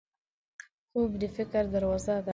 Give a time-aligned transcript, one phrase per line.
[0.89, 2.29] خوب د فکر دروازه ده